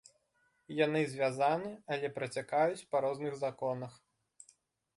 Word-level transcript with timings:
Яны 0.85 1.01
звязаны, 1.11 1.69
але 1.95 2.07
працякаюць 2.17 2.87
па 2.95 3.05
розных 3.07 3.33
законах. 3.45 3.93